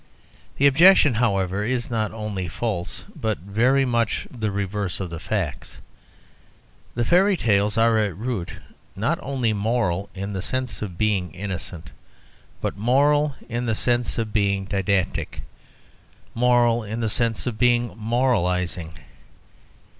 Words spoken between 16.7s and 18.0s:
in the sense of being